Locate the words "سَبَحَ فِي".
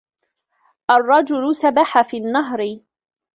1.55-2.17